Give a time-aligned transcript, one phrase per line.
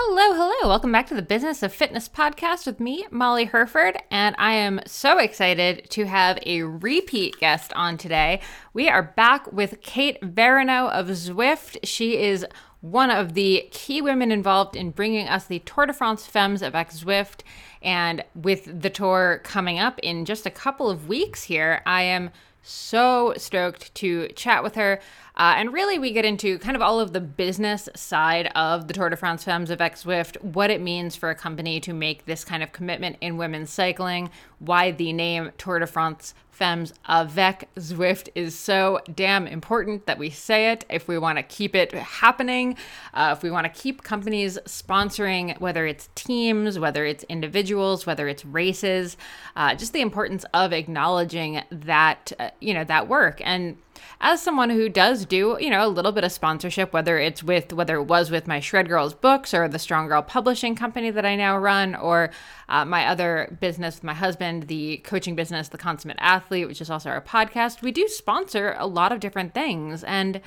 [0.00, 0.68] Hello, hello.
[0.68, 4.00] Welcome back to the Business of Fitness podcast with me, Molly Hurford.
[4.12, 8.40] And I am so excited to have a repeat guest on today.
[8.72, 11.78] We are back with Kate Veronneau of Zwift.
[11.82, 12.46] She is
[12.80, 16.90] one of the key women involved in bringing us the Tour de France Femmes avec
[16.90, 17.40] Zwift.
[17.82, 22.30] And with the tour coming up in just a couple of weeks here, I am
[22.62, 25.00] so stoked to chat with her.
[25.38, 28.92] Uh, and really, we get into kind of all of the business side of the
[28.92, 32.44] Tour de France Femmes avec Zwift, what it means for a company to make this
[32.44, 38.30] kind of commitment in women's cycling, why the name Tour de France Femmes avec Zwift
[38.34, 42.76] is so damn important that we say it if we want to keep it happening,
[43.14, 48.26] uh, if we want to keep companies sponsoring, whether it's teams, whether it's individuals, whether
[48.26, 49.16] it's races,
[49.54, 53.40] uh, just the importance of acknowledging that, uh, you know, that work.
[53.44, 53.76] And
[54.20, 57.72] as someone who does do, you know, a little bit of sponsorship, whether it's with,
[57.72, 61.24] whether it was with my Shred Girls books or the Strong Girl publishing company that
[61.24, 62.30] I now run, or
[62.68, 66.90] uh, my other business with my husband, the coaching business, The Consummate Athlete, which is
[66.90, 70.04] also our podcast, we do sponsor a lot of different things.
[70.04, 70.40] And,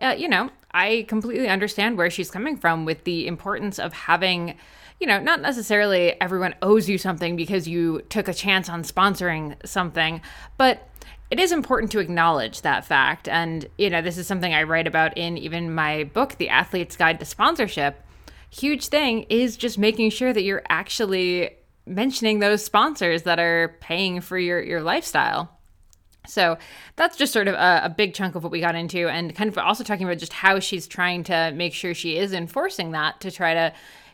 [0.00, 4.56] uh, you know, I completely understand where she's coming from with the importance of having
[5.00, 9.54] you know, not necessarily everyone owes you something because you took a chance on sponsoring
[9.66, 10.22] something,
[10.56, 10.88] but
[11.30, 13.28] it is important to acknowledge that fact.
[13.28, 16.96] And, you know, this is something I write about in even my book, The Athlete's
[16.96, 18.02] Guide to Sponsorship.
[18.50, 21.50] Huge thing is just making sure that you're actually
[21.84, 25.56] mentioning those sponsors that are paying for your, your lifestyle.
[26.28, 26.58] So
[26.96, 29.48] that's just sort of a, a, big chunk of what we got into, and kind
[29.48, 33.20] of also talking about just how she's trying to make sure she is enforcing that
[33.20, 33.72] to try to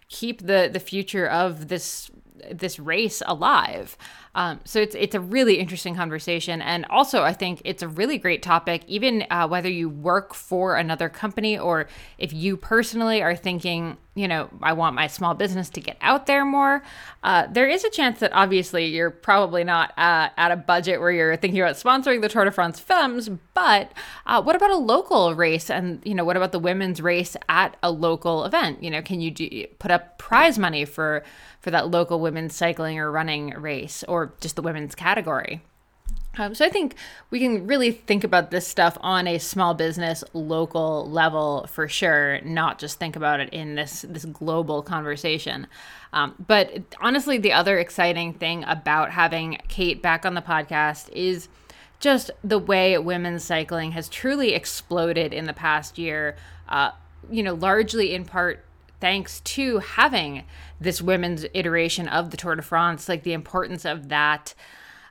[0.09, 2.11] keep the the future of this
[2.51, 3.97] this race alive.
[4.35, 8.17] Um, so it's it's a really interesting conversation, and also I think it's a really
[8.17, 8.83] great topic.
[8.87, 14.27] Even uh, whether you work for another company or if you personally are thinking, you
[14.27, 16.83] know, I want my small business to get out there more.
[17.23, 21.11] Uh, there is a chance that obviously you're probably not uh, at a budget where
[21.11, 23.29] you're thinking about sponsoring the Tour de France Femmes.
[23.53, 23.93] But
[24.25, 27.77] uh, what about a local race, and you know, what about the women's race at
[27.83, 28.83] a local event?
[28.83, 31.23] You know, can you do, put up prize money for
[31.63, 35.63] for that local women's cycling or running race or just the women's category.
[36.39, 36.95] Um, so I think
[37.31, 42.41] we can really think about this stuff on a small business local level for sure,
[42.43, 45.67] not just think about it in this this global conversation.
[46.13, 51.49] Um, but honestly, the other exciting thing about having Kate back on the podcast is
[52.01, 56.37] just the way women's cycling has truly exploded in the past year.
[56.67, 56.93] Uh,
[57.31, 58.65] you know, largely in part
[59.03, 60.45] thanks to having
[60.81, 64.55] this women's iteration of the Tour de France, like the importance of that.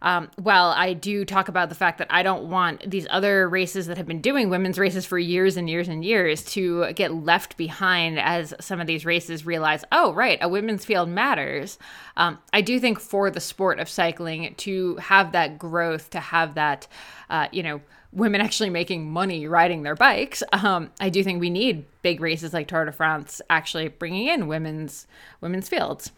[0.02, 3.88] Um, while I do talk about the fact that I don't want these other races
[3.88, 7.57] that have been doing women's races for years and years and years to get left
[7.57, 11.78] behind as some of these races realize, oh, right, a women's field matters.
[12.16, 16.56] Um, I do think for the sport of cycling to have that growth, to have
[16.56, 16.88] that,
[17.29, 17.81] uh, you know,
[18.13, 22.53] women actually making money riding their bikes, um, I do think we need big races
[22.53, 25.07] like Tour de France actually bringing in women's
[25.39, 26.11] women's fields.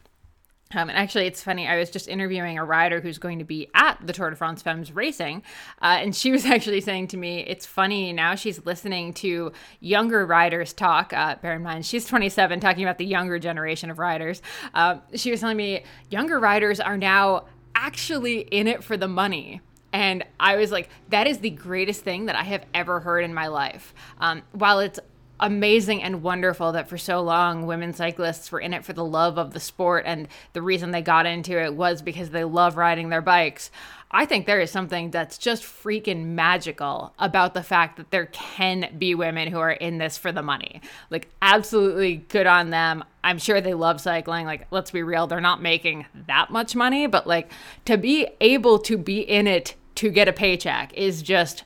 [0.75, 1.67] Um, and actually, it's funny.
[1.67, 4.61] I was just interviewing a rider who's going to be at the Tour de France
[4.61, 5.43] Femmes racing,
[5.81, 8.35] uh, and she was actually saying to me, "It's funny now.
[8.35, 11.13] She's listening to younger riders talk.
[11.13, 14.41] Uh, bear in mind, she's 27, talking about the younger generation of riders.
[14.73, 19.61] Uh, she was telling me younger riders are now actually in it for the money."
[19.93, 23.33] And I was like, that is the greatest thing that I have ever heard in
[23.33, 23.93] my life.
[24.19, 24.99] Um, while it's
[25.39, 29.37] amazing and wonderful that for so long women cyclists were in it for the love
[29.37, 33.09] of the sport and the reason they got into it was because they love riding
[33.09, 33.69] their bikes.
[34.09, 38.95] I think there is something that's just freaking magical about the fact that there can
[38.97, 40.81] be women who are in this for the money.
[41.09, 43.03] Like, absolutely good on them.
[43.23, 44.45] I'm sure they love cycling.
[44.45, 47.51] Like, let's be real, they're not making that much money, but like
[47.85, 51.63] to be able to be in it to get a paycheck is just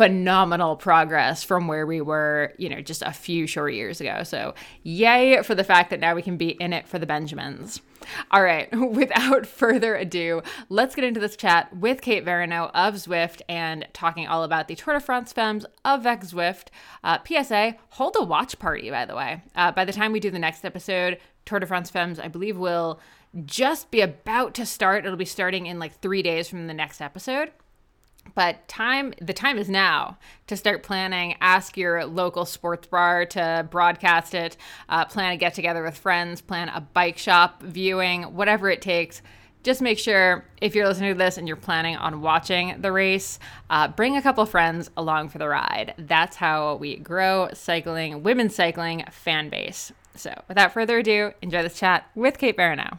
[0.00, 4.22] phenomenal progress from where we were, you know, just a few short years ago.
[4.22, 7.82] So, yay for the fact that now we can be in it for the Benjamins.
[8.30, 13.42] All right, without further ado, let's get into this chat with Kate Veronneau of Zwift
[13.46, 16.68] and talking all about the Tour de France Femmes avec Zwift.
[17.04, 19.42] Uh, PSA, hold a watch party, by the way.
[19.54, 22.56] Uh, by the time we do the next episode, Tour de France Femmes, I believe,
[22.56, 23.00] will
[23.44, 25.04] just be about to start.
[25.04, 27.52] It'll be starting in like three days from the next episode.
[28.34, 31.36] But time, the time is now to start planning.
[31.40, 34.56] Ask your local sports bar to broadcast it.
[34.88, 36.40] Uh, plan a get together with friends.
[36.40, 38.24] Plan a bike shop viewing.
[38.24, 39.22] Whatever it takes.
[39.62, 43.38] just make sure if you're listening to this and you're planning on watching the race,
[43.68, 45.94] uh, bring a couple friends along for the ride.
[45.98, 49.92] That's how we grow cycling, women's cycling fan base.
[50.14, 52.98] So, without further ado, enjoy this chat with Kate Veronneau.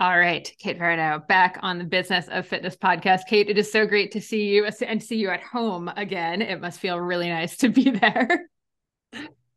[0.00, 3.22] All right, Kate Veronneau, back on the Business of Fitness podcast.
[3.28, 6.40] Kate, it is so great to see you and see you at home again.
[6.40, 8.48] It must feel really nice to be there.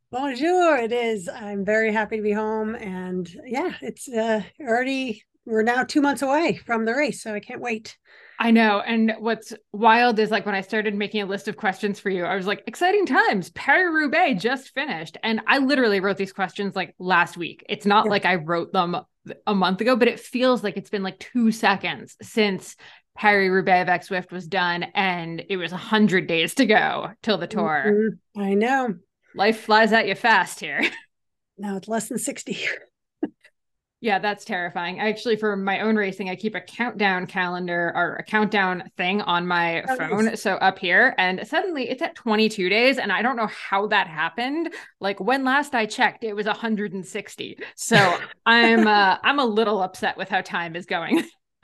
[0.10, 1.30] Bonjour, it is.
[1.30, 2.74] I'm very happy to be home.
[2.74, 7.22] And yeah, it's uh, already, we're now two months away from the race.
[7.22, 7.96] So I can't wait.
[8.40, 8.80] I know.
[8.80, 12.26] And what's wild is like when I started making a list of questions for you,
[12.26, 13.52] I was like, exciting times.
[13.52, 15.20] Paris Roubaix just finished.
[15.22, 17.64] And I literally wrote these questions like last week.
[17.70, 18.10] It's not yeah.
[18.10, 18.98] like I wrote them
[19.46, 22.76] a month ago, but it feels like it's been like two seconds since
[23.16, 24.84] Paris Roubaix Avec Zwift was done.
[24.96, 28.18] And it was a 100 days to go till the tour.
[28.36, 28.42] Mm-hmm.
[28.42, 28.96] I know.
[29.36, 30.84] Life flies at you fast here.
[31.58, 32.58] Now it's less than 60.
[34.04, 35.00] Yeah, that's terrifying.
[35.00, 39.46] Actually, for my own racing, I keep a countdown calendar or a countdown thing on
[39.46, 40.26] my oh, phone.
[40.26, 40.42] Nice.
[40.42, 44.08] So up here, and suddenly it's at 22 days, and I don't know how that
[44.08, 44.74] happened.
[45.00, 47.60] Like when last I checked, it was 160.
[47.76, 51.24] So I'm uh, I'm a little upset with how time is going.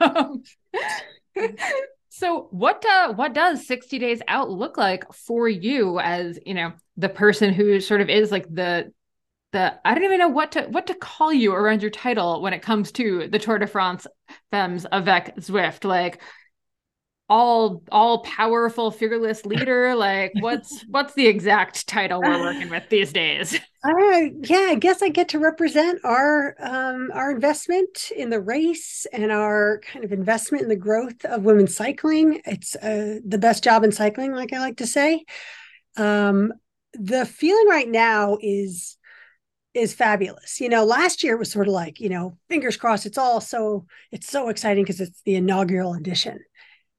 [2.08, 6.72] so what uh, what does 60 days out look like for you as you know
[6.96, 8.92] the person who sort of is like the
[9.52, 12.52] the I don't even know what to what to call you around your title when
[12.52, 14.06] it comes to the Tour de France
[14.50, 15.84] Femmes avec Zwift.
[15.84, 16.20] Like
[17.28, 19.94] all all powerful, fearless leader.
[19.94, 23.58] Like what's what's the exact title we're working with these days?
[23.84, 29.06] Uh, yeah, I guess I get to represent our um, our investment in the race
[29.12, 32.40] and our kind of investment in the growth of women's cycling.
[32.44, 35.24] It's uh, the best job in cycling, like I like to say.
[35.96, 36.52] Um,
[36.94, 38.97] the feeling right now is
[39.78, 40.60] is fabulous.
[40.60, 43.86] You know, last year was sort of like, you know, fingers crossed, it's all so
[44.12, 46.40] it's so exciting because it's the inaugural edition.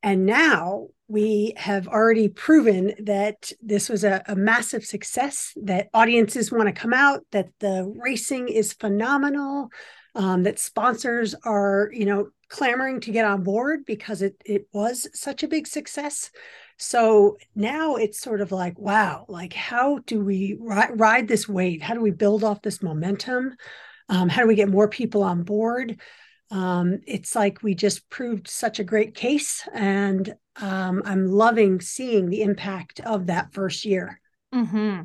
[0.02, 6.52] And now we have already proven that this was a, a massive success, that audiences
[6.52, 9.70] want to come out, that the racing is phenomenal,
[10.16, 15.08] um, that sponsors are, you know, clamoring to get on board because it it was
[15.14, 16.32] such a big success.
[16.80, 21.82] So now it's sort of like, wow, like how do we ri- ride this wave?
[21.82, 23.56] How do we build off this momentum?
[24.08, 26.00] Um, how do we get more people on board?
[26.52, 32.30] Um, it's like we just proved such a great case, and um, I'm loving seeing
[32.30, 34.20] the impact of that first year.
[34.54, 35.02] Mm-hmm.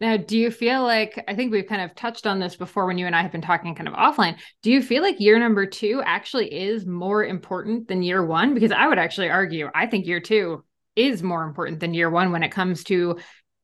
[0.00, 2.98] Now, do you feel like I think we've kind of touched on this before when
[2.98, 4.36] you and I have been talking kind of offline?
[4.62, 8.52] Do you feel like year number two actually is more important than year one?
[8.52, 10.62] Because I would actually argue, I think year two
[10.96, 13.18] is more important than year one when it comes to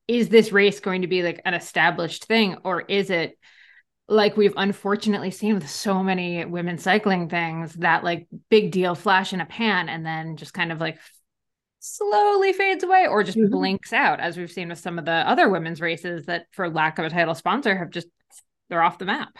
[0.07, 3.39] is this race going to be like an established thing or is it
[4.09, 9.35] like we've unfortunately seen with so many women cycling things that like big deal flash
[9.35, 10.99] in a pan and then just kind of like
[11.81, 13.51] slowly fades away or just mm-hmm.
[13.51, 16.99] blinks out as we've seen with some of the other women's races that for lack
[16.99, 18.09] of a title sponsor have just
[18.69, 19.37] they're off the map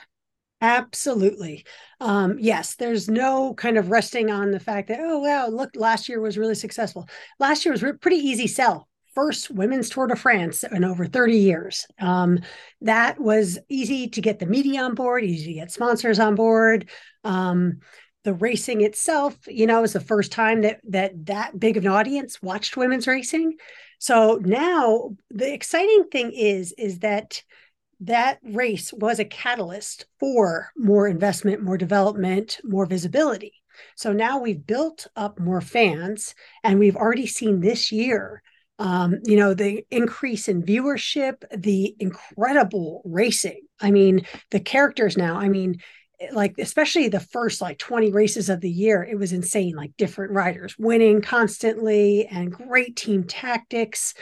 [0.61, 1.65] Absolutely.
[2.01, 6.09] Um, yes, there's no kind of resting on the fact that, oh, wow, look, last
[6.09, 7.09] year was really successful.
[7.39, 8.89] Last year was a pretty easy sell.
[9.15, 11.87] First women's Tour de France in over 30 years.
[12.01, 12.41] Um,
[12.81, 16.89] that was easy to get the media on board, easy to get sponsors on board.
[17.25, 17.79] Um,
[18.25, 21.91] the racing itself, you know, was the first time that that that big of an
[21.91, 23.57] audience watched women's racing.
[23.99, 27.43] So now the exciting thing is is that
[28.01, 33.53] that race was a catalyst for more investment, more development, more visibility.
[33.97, 38.43] So now we've built up more fans, and we've already seen this year,
[38.79, 43.61] um, you know, the increase in viewership, the incredible racing.
[43.81, 45.81] I mean, the characters now, I mean,
[46.33, 50.33] like especially the first like 20 races of the year it was insane like different
[50.33, 54.15] riders winning constantly and great team tactics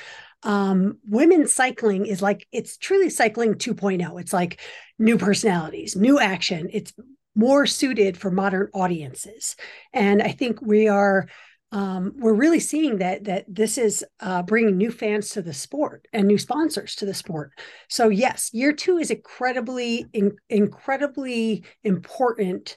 [0.47, 4.61] um, women's cycling is like it's truly cycling 2.0 it's like
[4.99, 6.71] new personalities new action.
[6.73, 6.95] It's
[7.35, 9.57] more suited for modern audiences.
[9.93, 11.29] And i think we are
[11.73, 16.07] um, we're really seeing that that this is uh, bringing new fans to the sport
[16.13, 17.51] and new sponsors to the sport.
[17.89, 22.77] So yes, year two is incredibly in, incredibly important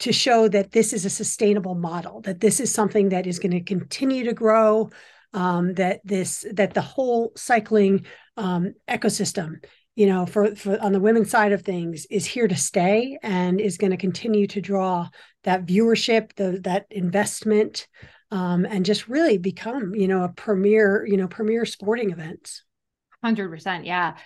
[0.00, 3.52] to show that this is a sustainable model, that this is something that is going
[3.52, 4.88] to continue to grow,
[5.32, 8.04] um, that this that the whole cycling
[8.36, 9.64] um, ecosystem
[9.96, 13.60] you know for, for on the women's side of things is here to stay and
[13.60, 15.08] is going to continue to draw
[15.44, 17.86] that viewership the that investment
[18.30, 22.62] um, and just really become you know a premier you know premier sporting events.
[23.24, 24.16] 100% yeah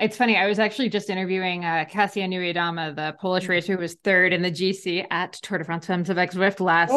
[0.00, 0.38] It's funny.
[0.38, 3.50] I was actually just interviewing uh, Kasia Niewiadoma, the Polish mm-hmm.
[3.50, 6.90] racer who was third in the GC at Tour de France Femmes avec Zwift last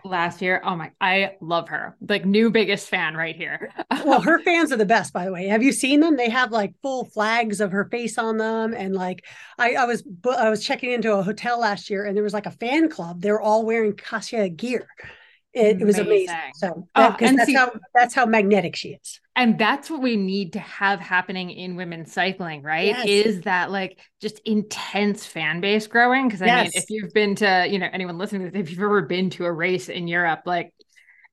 [0.04, 0.62] last year.
[0.64, 1.96] Oh my, I love her.
[2.08, 3.72] Like new biggest fan right here.
[4.04, 5.48] well, her fans are the best, by the way.
[5.48, 6.16] Have you seen them?
[6.16, 9.24] They have like full flags of her face on them, and like
[9.58, 10.04] I, I was
[10.38, 13.20] I was checking into a hotel last year, and there was like a fan club.
[13.20, 14.86] They're all wearing Kasia gear.
[15.52, 16.36] It, it was amazing.
[16.54, 19.20] So that, oh, that's see, how that's how magnetic she is.
[19.36, 22.86] And that's what we need to have happening in women's cycling, right?
[22.86, 23.06] Yes.
[23.06, 26.28] Is that like just intense fan base growing?
[26.28, 26.64] Because I yes.
[26.66, 29.30] mean, if you've been to, you know, anyone listening to this, if you've ever been
[29.30, 30.72] to a race in Europe, like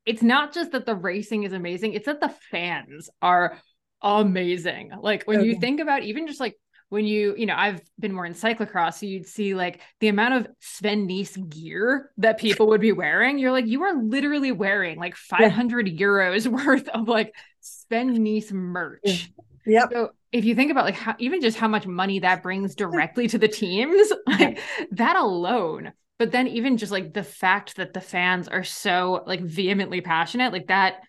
[0.06, 3.60] it's not just that the racing is amazing, it's that the fans are
[4.02, 4.92] amazing.
[5.00, 5.50] Like when okay.
[5.50, 6.56] you think about even just like
[6.90, 10.34] when you, you know, I've been more in cyclocross, so you'd see like the amount
[10.34, 13.40] of Sven Nys gear that people would be wearing.
[13.40, 16.06] You're like, you are literally wearing like 500 yeah.
[16.06, 19.32] euros worth of like Sven Nys merch.
[19.66, 19.90] Yep.
[19.92, 23.28] So if you think about like how even just how much money that brings directly
[23.30, 24.60] to the teams, like
[24.92, 25.94] that alone.
[26.18, 30.54] But then even just like the fact that the fans are so like vehemently passionate,
[30.54, 31.02] like that,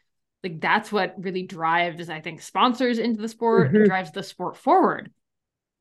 [0.43, 3.85] like that's what really drives, I think, sponsors into the sport, mm-hmm.
[3.85, 5.11] drives the sport forward.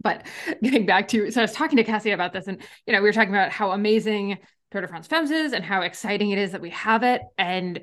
[0.01, 0.25] But
[0.61, 3.07] getting back to, so I was talking to Kasia about this, and you know, we
[3.07, 4.39] were talking about how amazing
[4.71, 7.21] Tour de France Femmes is and how exciting it is that we have it.
[7.37, 7.81] And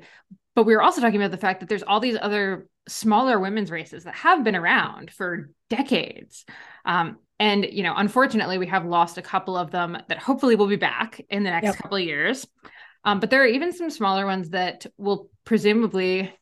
[0.55, 3.71] but we were also talking about the fact that there's all these other smaller women's
[3.71, 6.45] races that have been around for decades.
[6.85, 10.67] Um, and you know, unfortunately, we have lost a couple of them that hopefully will
[10.67, 11.75] be back in the next yep.
[11.77, 12.45] couple of years.
[13.05, 16.33] Um, but there are even some smaller ones that will presumably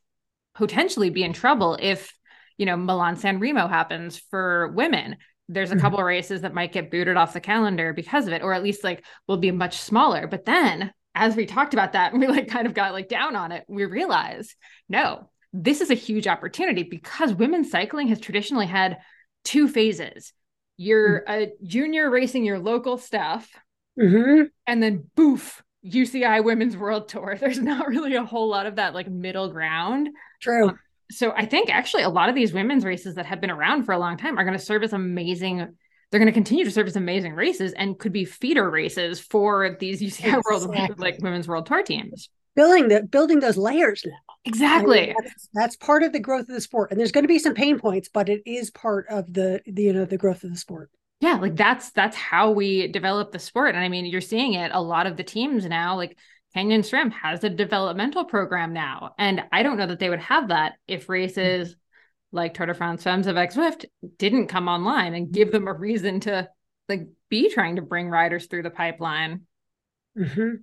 [0.56, 2.12] potentially be in trouble if
[2.58, 5.18] you know Milan San Remo happens for women
[5.50, 5.82] there's a mm-hmm.
[5.82, 8.64] couple of races that might get booted off the calendar because of it, or at
[8.64, 10.28] least like will be much smaller.
[10.28, 13.36] But then as we talked about that and we like kind of got like down
[13.36, 14.56] on it, we realized
[14.90, 15.30] no,
[15.64, 18.98] this is a huge opportunity because women's cycling has traditionally had
[19.44, 20.34] two phases.
[20.78, 21.44] You're mm-hmm.
[21.44, 23.50] a junior racing your local stuff,
[24.00, 24.44] mm-hmm.
[24.68, 27.36] and then boof, UCI Women's World Tour.
[27.40, 30.10] There's not really a whole lot of that like middle ground.
[30.42, 30.70] True.
[30.70, 33.86] Um, so I think actually a lot of these women's races that have been around
[33.86, 35.58] for a long time are going to serve as amazing.
[36.12, 39.78] They're going to continue to serve as amazing races and could be feeder races for
[39.80, 40.42] these UCI exactly.
[40.46, 42.30] World like women's World Tour teams.
[42.58, 44.36] Building the building those layers now.
[44.44, 45.16] Exactly.
[45.18, 47.54] that's, that's, part of the growth of the sport, and there's going to be some
[47.54, 50.58] pain points, but it is part of the, the you know the growth of the
[50.58, 50.90] sport.
[51.22, 54.72] Yeah, like that's that's how we develop the sport, and I mean you're seeing it.
[54.74, 56.18] A lot of the teams now, like
[56.58, 59.14] Canyon SRAM has a developmental program now.
[59.20, 61.76] And I don't know that they would have that if races
[62.32, 63.86] like Tour de France Femmes avec Zwift
[64.18, 66.50] didn't come online and give them a reason to
[66.90, 69.42] like be trying to bring riders through the pipeline.
[70.18, 70.56] Mm-hmm.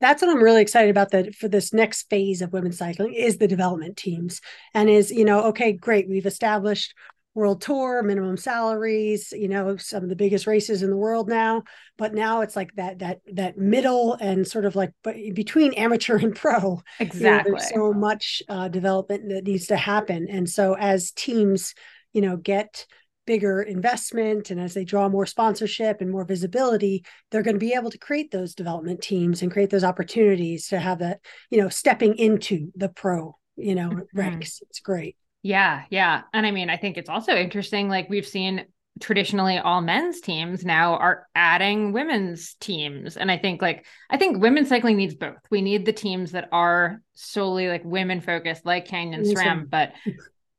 [0.00, 3.38] That's what I'm really excited about that for this next phase of women's cycling is
[3.38, 4.40] the development teams
[4.74, 6.08] and is, you know, okay, great.
[6.08, 6.94] We've established
[7.34, 11.62] world tour minimum salaries you know some of the biggest races in the world now
[11.96, 16.18] but now it's like that that that middle and sort of like but between amateur
[16.18, 20.48] and pro exactly you know, there's so much uh, development that needs to happen and
[20.48, 21.74] so as teams
[22.12, 22.86] you know get
[23.26, 27.72] bigger investment and as they draw more sponsorship and more visibility they're going to be
[27.72, 31.68] able to create those development teams and create those opportunities to have that you know
[31.68, 34.18] stepping into the pro you know mm-hmm.
[34.18, 36.22] ranks it's great yeah, yeah.
[36.32, 37.88] And I mean, I think it's also interesting.
[37.88, 38.64] Like we've seen
[39.00, 43.16] traditionally all men's teams now are adding women's teams.
[43.16, 45.38] And I think like I think women's cycling needs both.
[45.50, 49.92] We need the teams that are solely like women focused, like Canyon SRAM, but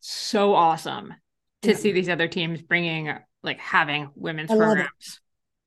[0.02, 1.14] so awesome
[1.64, 1.76] to yeah.
[1.76, 5.20] see these other teams bringing like having women's programs.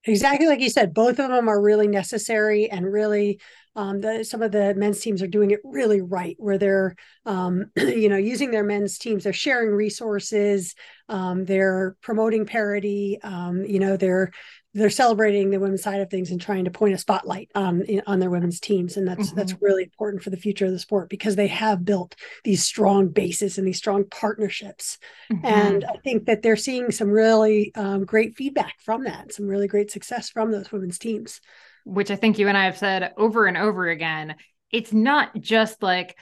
[0.04, 3.40] Exactly like you said, both of them are really necessary and really
[3.74, 6.94] um, the, some of the men's teams are doing it really right, where they're,
[7.26, 10.74] um, you know, using their men's teams, they're sharing resources,
[11.08, 14.30] um, they're promoting parity, um, you know, they're
[14.76, 18.20] they're celebrating the women's side of things and trying to point a spotlight on on
[18.20, 19.36] their women's teams, and that's mm-hmm.
[19.36, 22.14] that's really important for the future of the sport because they have built
[22.44, 24.98] these strong bases and these strong partnerships,
[25.32, 25.44] mm-hmm.
[25.44, 29.68] and I think that they're seeing some really um, great feedback from that, some really
[29.68, 31.40] great success from those women's teams
[31.86, 34.34] which I think you and I have said over and over again,
[34.72, 36.16] it's not just like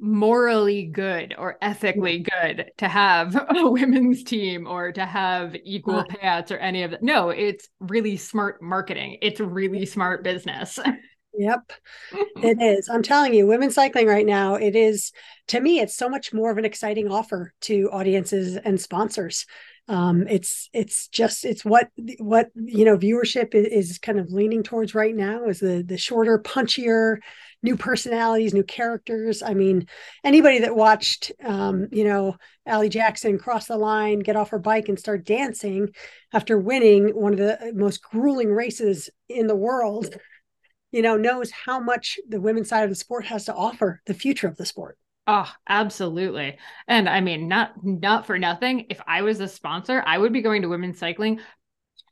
[0.00, 6.50] morally good or ethically good to have a women's team or to have equal payouts
[6.50, 7.02] or any of that.
[7.02, 9.18] No, it's really smart marketing.
[9.22, 10.78] It's really smart business.
[11.36, 11.72] Yep,
[12.12, 12.88] it is.
[12.88, 15.12] I'm telling you, women's cycling right now, it is
[15.48, 19.46] to me, it's so much more of an exciting offer to audiences and sponsors
[19.86, 24.62] Um, it's it's just it's what what you know viewership is, is kind of leaning
[24.62, 27.18] towards right now is the the shorter, punchier,
[27.62, 29.42] new personalities, new characters.
[29.42, 29.86] I mean,
[30.22, 34.88] anybody that watched, um, you know, Allie Jackson cross the line, get off her bike,
[34.88, 35.88] and start dancing
[36.32, 40.14] after winning one of the most grueling races in the world,
[40.92, 44.14] you know, knows how much the women's side of the sport has to offer the
[44.14, 44.96] future of the sport.
[45.26, 46.58] Oh, absolutely.
[46.86, 48.86] And I mean, not not for nothing.
[48.90, 51.40] If I was a sponsor, I would be going to women's cycling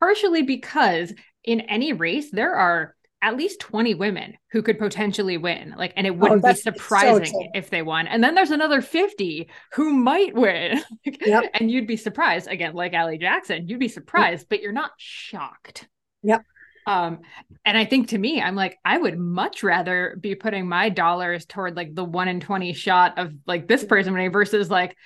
[0.03, 1.13] partially because
[1.45, 5.75] in any race there are at least 20 women who could potentially win.
[5.79, 8.09] Like, and it oh, wouldn't oh, be surprising so if they won.
[8.09, 10.83] And then there's another 50 who might win.
[11.05, 11.45] yep.
[11.55, 12.49] And you'd be surprised.
[12.49, 14.49] Again, like Allie Jackson, you'd be surprised, yep.
[14.49, 15.87] but you're not shocked.
[16.25, 16.43] Yep.
[16.87, 17.21] Um,
[17.65, 21.47] and I think to me, I'm like, I would much rather be putting my dollars
[21.47, 24.97] toward like the one in 20 shot of like this person versus like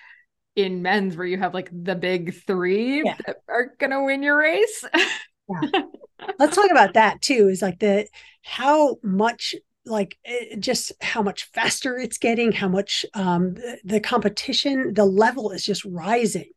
[0.54, 3.16] in men's where you have like the big three yeah.
[3.26, 4.84] that are gonna win your race.
[4.94, 5.82] yeah.
[6.38, 7.48] Let's talk about that too.
[7.48, 8.06] Is like the
[8.42, 9.54] how much
[9.84, 10.18] like
[10.58, 15.62] just how much faster it's getting, how much um the, the competition, the level is
[15.62, 16.50] just rising.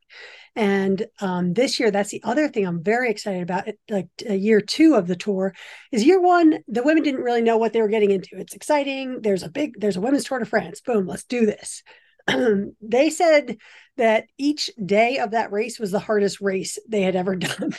[0.56, 3.68] And um, this year, that's the other thing I'm very excited about.
[3.90, 5.54] Like uh, year two of the tour
[5.92, 6.60] is year one.
[6.68, 8.38] The women didn't really know what they were getting into.
[8.38, 9.22] It's exciting.
[9.22, 10.82] There's a big, there's a women's tour de France.
[10.82, 11.84] Boom, let's do this.
[12.82, 13.58] they said
[13.98, 17.74] that each day of that race was the hardest race they had ever done,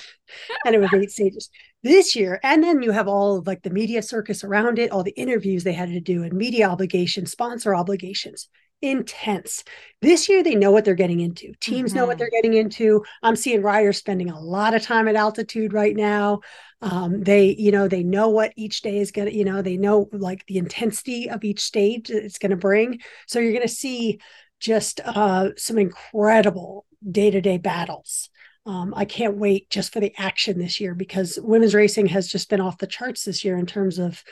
[0.64, 1.50] and it was eight stages
[1.82, 2.40] this year.
[2.42, 5.64] And then you have all of like the media circus around it, all the interviews
[5.64, 8.48] they had to do, and media obligations, sponsor obligations
[8.82, 9.64] intense.
[10.00, 11.52] This year, they know what they're getting into.
[11.60, 11.99] Teams mm-hmm.
[11.99, 12.18] know what mm-hmm.
[12.18, 13.04] they're getting into.
[13.22, 16.40] I'm seeing riders spending a lot of time at altitude right now.
[16.82, 19.76] Um, they, you know, they know what each day is going to, you know, they
[19.76, 23.00] know like the intensity of each stage it's going to bring.
[23.26, 24.20] So you're going to see
[24.60, 28.30] just uh, some incredible day to day battles.
[28.66, 32.50] Um, I can't wait just for the action this year because women's racing has just
[32.50, 34.22] been off the charts this year in terms of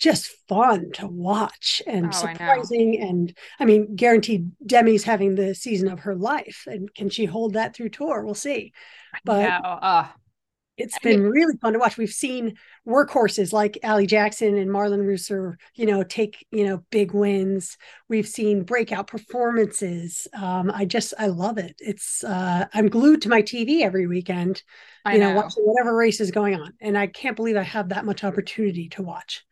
[0.00, 2.98] just fun to watch and oh, surprising.
[3.00, 6.64] I and I mean, guaranteed Demi's having the season of her life.
[6.66, 8.24] And can she hold that through tour?
[8.24, 8.72] We'll see.
[9.24, 10.06] But uh,
[10.78, 11.98] it's been really fun to watch.
[11.98, 12.56] We've seen
[12.88, 17.76] workhorses like Allie Jackson and Marlen Reusser, you know, take, you know, big wins.
[18.08, 20.26] We've seen breakout performances.
[20.32, 21.76] Um, I just, I love it.
[21.78, 24.62] It's, uh, I'm glued to my TV every weekend,
[25.06, 26.72] you know, know, watching whatever race is going on.
[26.80, 29.44] And I can't believe I have that much opportunity to watch.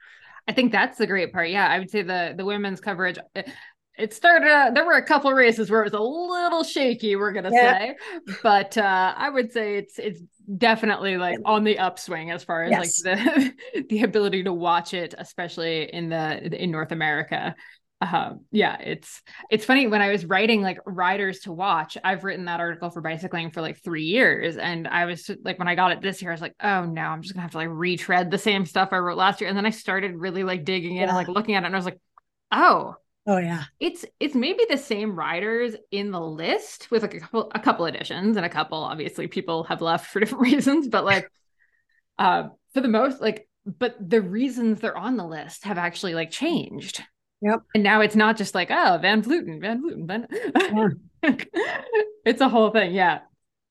[0.49, 1.51] I think that's the great part.
[1.51, 3.19] Yeah, I would say the the women's coverage.
[3.35, 3.49] It,
[3.99, 4.49] it started.
[4.49, 7.17] Uh, there were a couple races where it was a little shaky.
[7.17, 7.79] We're gonna yeah.
[7.79, 7.97] say,
[8.43, 10.23] but uh, I would say it's it's
[10.57, 13.05] definitely like on the upswing as far as yes.
[13.05, 17.55] like the the ability to watch it, especially in the in North America
[18.01, 22.45] uh, yeah it's it's funny when i was writing like riders to watch i've written
[22.45, 25.91] that article for bicycling for like three years and i was like when i got
[25.91, 28.31] it this year i was like oh no i'm just gonna have to like retread
[28.31, 31.03] the same stuff i wrote last year and then i started really like digging in
[31.03, 31.09] yeah.
[31.09, 31.99] and like looking at it and i was like
[32.53, 32.97] oh.
[33.27, 33.65] Oh yeah.
[33.79, 37.85] It's it's maybe the same riders in the list with like a couple a couple
[37.85, 41.31] additions and a couple obviously people have left for different reasons but like
[42.19, 46.31] uh for the most like but the reasons they're on the list have actually like
[46.31, 47.03] changed
[47.43, 47.63] Yep.
[47.75, 50.27] And now it's not just like, oh, Van Vleuten, Van Vleuten, Van.
[51.23, 51.35] Yeah.
[52.25, 52.95] it's a whole thing.
[52.95, 53.21] Yeah.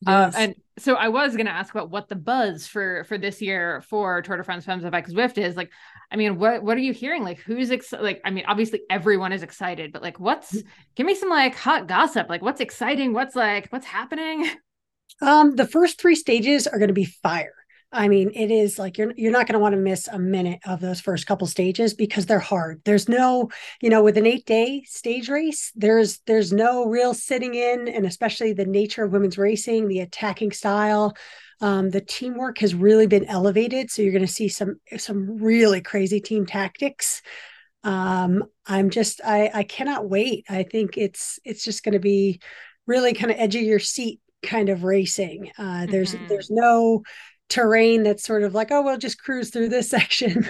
[0.05, 0.35] Uh, yes.
[0.35, 3.41] Uh, and so I was going to ask about what the buzz for for this
[3.41, 5.55] year for Tour de France Femmes avec Zwift is.
[5.55, 5.71] Like,
[6.11, 7.23] I mean, what what are you hearing?
[7.23, 8.03] Like, who's excited?
[8.03, 10.55] Like, I mean, obviously everyone is excited, but like, what's?
[10.55, 10.63] Mm.
[10.95, 12.29] Give me some like hot gossip.
[12.29, 13.13] Like, what's exciting?
[13.13, 14.49] What's like, what's happening?
[15.19, 17.55] Um, the first three stages are going to be fire.
[17.91, 20.59] I mean, it is like you're you're not going to want to miss a minute
[20.65, 22.81] of those first couple stages because they're hard.
[22.83, 23.49] There's no,
[23.81, 28.51] you know, with an 8-day stage race, there's there's no real sitting in and especially
[28.51, 31.15] the nature of women's racing, the attacking style,
[31.61, 35.81] um, the teamwork has really been elevated, so you're going to see some some really
[35.81, 37.21] crazy team tactics.
[37.83, 40.45] Um, I'm just I I cannot wait.
[40.49, 42.41] I think it's it's just going to be
[42.85, 45.51] really kind of edge of your seat kind of racing.
[45.57, 46.27] Uh, there's mm-hmm.
[46.27, 47.01] there's no
[47.49, 50.47] terrain that's sort of like, oh, we'll just cruise through this section.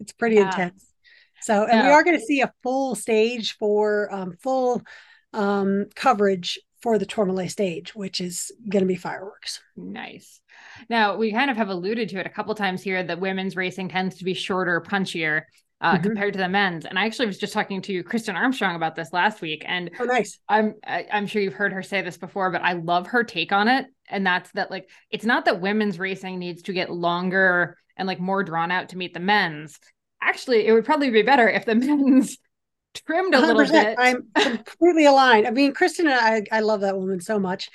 [0.00, 0.46] it's, pretty yeah.
[0.46, 0.86] intense.
[1.42, 1.86] So, and yeah.
[1.86, 4.82] we are going to see a full stage for um, full
[5.32, 9.60] um, coverage for the Tourmalet stage, which is going to be fireworks.
[9.76, 10.40] Nice.
[10.88, 13.88] Now, we kind of have alluded to it a couple times here that women's racing
[13.88, 15.42] tends to be shorter, punchier
[15.80, 16.02] uh, mm-hmm.
[16.02, 16.84] compared to the men's.
[16.84, 19.64] And I actually was just talking to Kristin Armstrong about this last week.
[19.66, 20.38] And oh, nice.
[20.48, 23.08] I'm I, am i am sure you've heard her say this before, but I love
[23.08, 23.86] her take on it.
[24.08, 28.20] And that's that like it's not that women's racing needs to get longer and like
[28.20, 29.78] more drawn out to meet the men's.
[30.22, 32.38] Actually, it would probably be better if the men's
[33.06, 33.96] trimmed a little bit.
[33.98, 35.46] I'm completely aligned.
[35.46, 37.68] I mean, Kristen and I, I love that woman so much.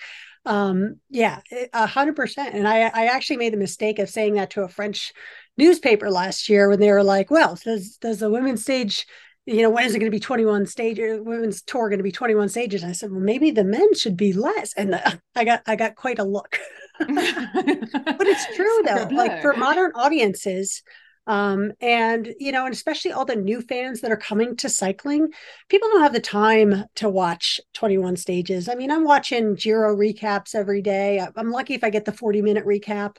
[0.45, 2.55] Um, yeah, eh, a hundred percent.
[2.55, 5.13] And I, I actually made the mistake of saying that to a French
[5.57, 9.05] newspaper last year when they were like, well, does, does the women's stage,
[9.45, 12.03] you know, when is it going uh, to be 21 stages, women's tour going to
[12.03, 12.81] be 21 stages?
[12.81, 14.73] And I said, well, maybe the men should be less.
[14.73, 16.59] And the, I got, I got quite a look,
[16.99, 20.81] but it's true though, like for modern audiences,
[21.27, 25.29] um, and you know, and especially all the new fans that are coming to cycling,
[25.69, 28.67] people don't have the time to watch 21 stages.
[28.67, 31.25] I mean, I'm watching Giro recaps every day.
[31.35, 33.17] I'm lucky if I get the 40 minute recap.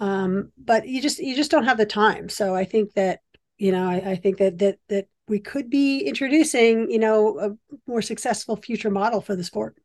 [0.00, 2.28] Um, but you just you just don't have the time.
[2.28, 3.20] So I think that,
[3.58, 7.76] you know, I, I think that that that we could be introducing, you know, a
[7.90, 9.76] more successful future model for the sport.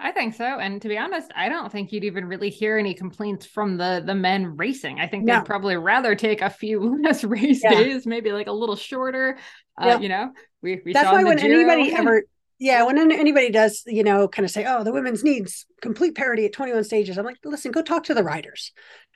[0.00, 0.44] I think so.
[0.44, 4.02] And to be honest, I don't think you'd even really hear any complaints from the
[4.04, 5.00] the men racing.
[5.00, 5.34] I think no.
[5.34, 7.70] they'd probably rather take a few less race yeah.
[7.70, 9.38] days, maybe like a little shorter.
[9.76, 9.98] Uh.
[10.00, 10.32] You know,
[10.62, 11.60] we, we saw that that's why when Giro.
[11.60, 12.22] anybody ever,
[12.60, 16.46] yeah, when anybody does, you know, kind of say, oh, the women's needs complete parity
[16.46, 17.18] at 21 stages.
[17.18, 18.72] I'm like, listen, go talk to the riders,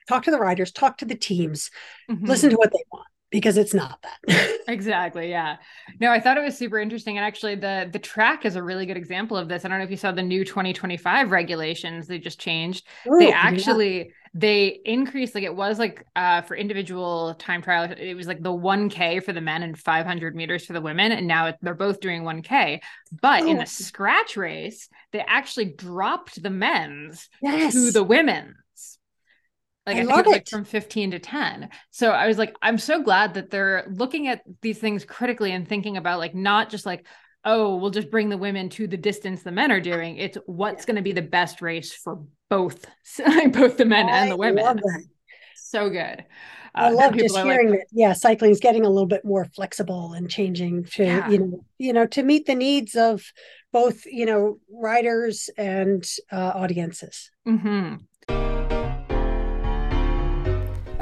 [0.08, 1.70] talk to the riders, talk to the teams,
[2.10, 2.26] mm-hmm.
[2.26, 4.58] listen to what they want because it's not that.
[4.68, 5.30] exactly.
[5.30, 5.56] Yeah.
[5.98, 7.16] No, I thought it was super interesting.
[7.16, 9.64] And actually the the track is a really good example of this.
[9.64, 12.86] I don't know if you saw the new 2025 regulations they just changed.
[13.08, 14.04] Ooh, they actually yeah.
[14.34, 18.52] they increased like it was like uh for individual time trial, it was like the
[18.52, 21.10] 1K for the men and 500 meters for the women.
[21.10, 22.80] And now it, they're both doing 1K.
[23.20, 23.48] But oh.
[23.48, 27.72] in the scratch race, they actually dropped the men's yes.
[27.72, 28.56] to the women.
[29.86, 31.68] Like I, I think it like from 15 to 10.
[31.90, 35.66] So I was like, I'm so glad that they're looking at these things critically and
[35.66, 37.04] thinking about like not just like,
[37.44, 40.18] oh, we'll just bring the women to the distance the men are doing.
[40.18, 40.86] It's what's yeah.
[40.86, 42.84] going to be the best race for both,
[43.52, 44.80] both the men I and the women.
[45.54, 46.26] So good.
[46.74, 47.86] Uh, I love just hearing like, that.
[47.92, 51.28] Yeah, cycling is getting a little bit more flexible and changing to yeah.
[51.30, 53.24] you know you know to meet the needs of
[53.72, 57.30] both you know riders and uh, audiences.
[57.48, 57.96] Mm-hmm.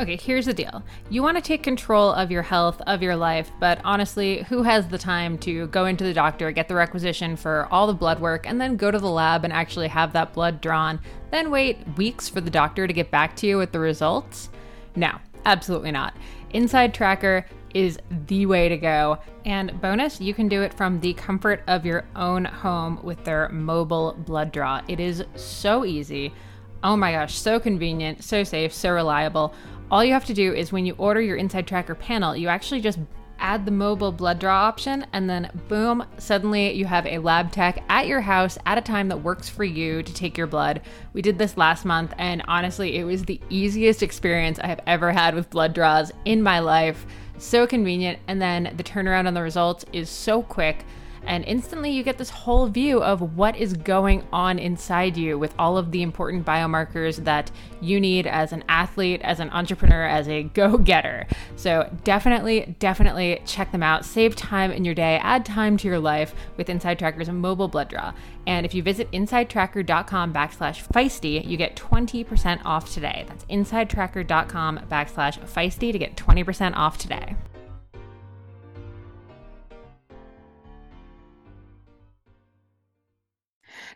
[0.01, 0.83] Okay, here's the deal.
[1.11, 4.89] You want to take control of your health, of your life, but honestly, who has
[4.89, 8.47] the time to go into the doctor, get the requisition for all the blood work,
[8.47, 12.31] and then go to the lab and actually have that blood drawn, then wait weeks
[12.31, 14.49] for the doctor to get back to you with the results?
[14.97, 16.15] No, absolutely not.
[16.49, 19.19] Inside Tracker is the way to go.
[19.45, 23.51] And bonus, you can do it from the comfort of your own home with their
[23.51, 24.81] mobile blood draw.
[24.89, 26.33] It is so easy.
[26.83, 29.55] Oh my gosh, so convenient, so safe, so reliable.
[29.91, 32.81] All you have to do is when you order your Inside Tracker panel, you actually
[32.81, 33.01] just
[33.41, 37.83] add the mobile blood draw option, and then boom, suddenly you have a lab tech
[37.89, 40.83] at your house at a time that works for you to take your blood.
[41.13, 45.11] We did this last month, and honestly, it was the easiest experience I have ever
[45.11, 47.05] had with blood draws in my life.
[47.39, 50.85] So convenient, and then the turnaround on the results is so quick
[51.27, 55.55] and instantly you get this whole view of what is going on inside you with
[55.59, 60.29] all of the important biomarkers that you need as an athlete, as an entrepreneur, as
[60.29, 61.27] a go getter.
[61.57, 64.05] So definitely, definitely check them out.
[64.05, 67.89] Save time in your day, add time to your life with Inside Tracker's mobile blood
[67.89, 68.13] draw.
[68.47, 73.25] And if you visit insidetracker.com backslash feisty, you get 20% off today.
[73.29, 77.37] That's insidetracker.com backslash feisty to get 20% off today.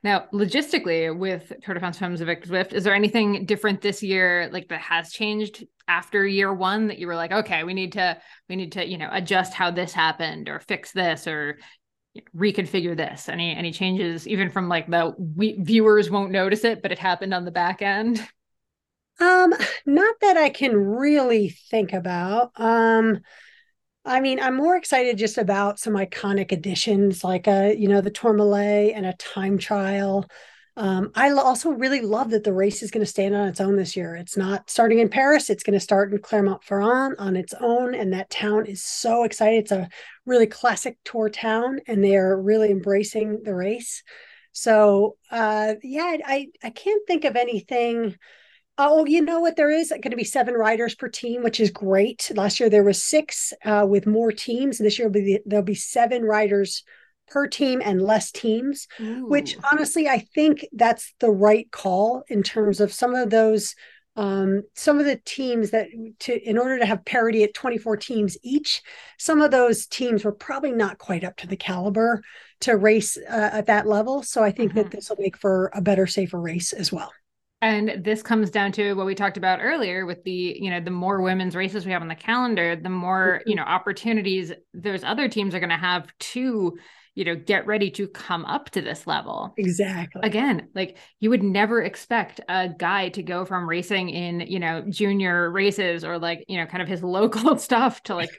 [0.05, 4.51] Now, logistically, with Tour de France Femmes avec Zwift, is there anything different this year,
[4.53, 8.19] like that has changed after year one that you were like, okay, we need to,
[8.51, 11.59] we need to, you know, adjust how this happened or fix this or
[12.37, 13.31] reconfigure this?
[13.31, 17.33] Any any changes, even from like the we, viewers won't notice it, but it happened
[17.33, 18.23] on the back end?
[19.21, 19.55] Um,
[19.87, 22.51] not that I can really think about.
[22.57, 23.21] Um,
[24.05, 28.11] I mean, I'm more excited just about some iconic additions like a, you know, the
[28.11, 30.27] Tourmalet and a time trial.
[30.77, 33.77] Um, I also really love that the race is going to stand on its own
[33.77, 34.17] this year.
[34.17, 38.13] It's not starting in Paris; it's going to start in Clermont-Ferrand on its own, and
[38.13, 39.61] that town is so excited.
[39.61, 39.89] It's a
[40.27, 44.03] really classic tour town, and they are really embracing the race.
[44.53, 48.17] So, uh, yeah, I I can't think of anything
[48.77, 49.57] Oh, you know what?
[49.57, 52.31] There is going to be seven riders per team, which is great.
[52.35, 54.79] Last year there was six uh, with more teams.
[54.79, 56.83] This year will be there'll be seven riders
[57.29, 58.89] per team and less teams.
[59.01, 59.27] Ooh.
[59.29, 63.75] Which honestly, I think that's the right call in terms of some of those.
[64.17, 65.89] Um, some of the teams that
[66.21, 68.81] to in order to have parity at 24 teams each,
[69.19, 72.23] some of those teams were probably not quite up to the caliber
[72.61, 74.23] to race uh, at that level.
[74.23, 74.97] So I think that mm-hmm.
[74.97, 77.13] this will make for a better, safer race as well.
[77.65, 80.91] And this comes down to what we talked about earlier with the, you know, the
[80.91, 83.49] more women's races we have on the calendar, the more, mm-hmm.
[83.49, 86.77] you know, opportunities those other teams are going to have to,
[87.15, 89.55] you know, get ready to come up to this level.
[89.57, 90.21] Exactly.
[90.23, 94.85] Again, like you would never expect a guy to go from racing in, you know,
[94.87, 98.31] junior races or like, you know, kind of his local stuff to like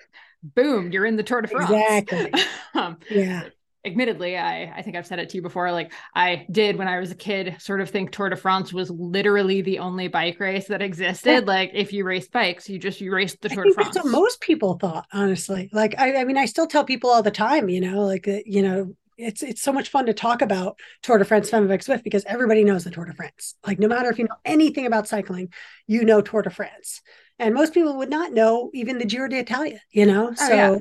[0.43, 1.71] boom, you're in the Tour de France.
[1.71, 2.31] Exactly.
[2.75, 3.45] um, yeah
[3.85, 5.71] admittedly, I, I think I've said it to you before.
[5.71, 8.89] Like I did when I was a kid, sort of think Tour de France was
[8.89, 11.47] literally the only bike race that existed.
[11.47, 13.93] like if you raced bikes, you just you raced the Tour de France.
[13.93, 15.69] That's what most people thought, honestly.
[15.71, 18.61] Like I, I mean, I still tell people all the time, you know, like you
[18.61, 22.03] know, it's it's so much fun to talk about Tour de France Femme avec Zwift
[22.03, 23.55] because everybody knows the Tour de France.
[23.65, 25.53] Like no matter if you know anything about cycling,
[25.87, 27.01] you know Tour de France.
[27.37, 30.29] And most people would not know even the Giro d'Italia, you know?
[30.29, 30.79] Oh, so yeah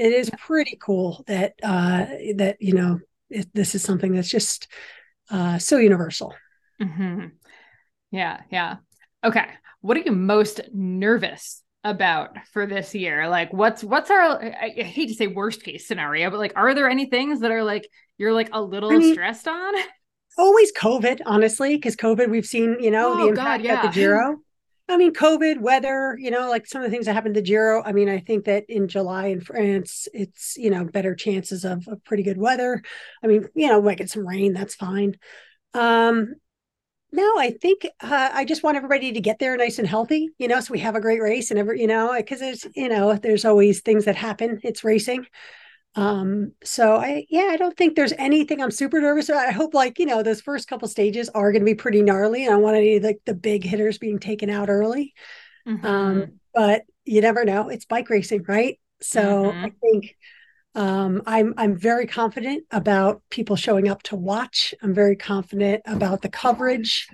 [0.00, 4.66] it is pretty cool that uh, that you know it, this is something that's just
[5.30, 6.34] uh, so universal.
[6.80, 7.26] Mm-hmm.
[8.10, 8.76] Yeah, yeah.
[9.22, 9.46] Okay,
[9.82, 13.28] what are you most nervous about for this year?
[13.28, 14.42] Like, what's what's our?
[14.42, 17.50] I, I hate to say worst case scenario, but like, are there any things that
[17.50, 17.86] are like
[18.16, 19.74] you're like a little I mean, stressed on?
[20.38, 23.86] Always COVID, honestly, because COVID, we've seen you know oh, the impact God, yeah.
[23.86, 24.38] of the Giro.
[24.90, 27.82] I mean, COVID, weather, you know, like some of the things that happened to Giro.
[27.82, 31.86] I mean, I think that in July in France, it's, you know, better chances of,
[31.86, 32.82] of pretty good weather.
[33.22, 35.16] I mean, you know, might get some rain, that's fine.
[35.74, 36.34] Um,
[37.12, 40.48] no, I think uh, I just want everybody to get there nice and healthy, you
[40.48, 43.14] know, so we have a great race and every, you know, because there's, you know,
[43.14, 44.60] there's always things that happen.
[44.62, 45.26] It's racing.
[45.96, 49.48] Um, so I yeah, I don't think there's anything I'm super nervous about.
[49.48, 52.44] I hope like, you know, those first couple stages are gonna be pretty gnarly.
[52.44, 55.14] And I want any like the big hitters being taken out early.
[55.66, 55.86] Mm-hmm.
[55.86, 57.68] Um, but you never know.
[57.68, 58.78] It's bike racing, right?
[59.00, 59.64] So mm-hmm.
[59.64, 60.16] I think
[60.74, 64.74] um, I'm I'm very confident about people showing up to watch.
[64.82, 67.08] I'm very confident about the coverage.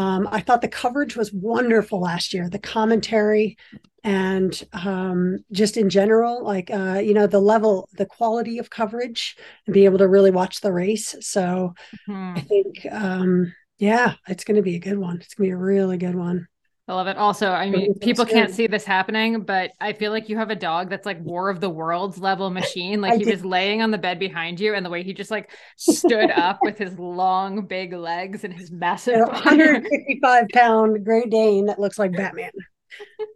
[0.00, 2.48] Um, I thought the coverage was wonderful last year.
[2.48, 3.58] The commentary
[4.02, 9.36] and um, just in general, like uh, you know, the level, the quality of coverage,
[9.66, 11.14] and be able to really watch the race.
[11.20, 11.74] So
[12.08, 12.38] mm-hmm.
[12.38, 15.16] I think, um, yeah, it's going to be a good one.
[15.20, 16.48] It's going to be a really good one.
[16.90, 17.16] I love it.
[17.16, 20.56] Also, I mean, people can't see this happening, but I feel like you have a
[20.56, 22.80] dog that's like War of the Worlds level machine.
[23.00, 23.36] Like he did.
[23.36, 26.58] was laying on the bed behind you, and the way he just like stood up
[26.62, 32.12] with his long, big legs and his massive 155 pound Great Dane that looks like
[32.12, 32.50] Batman.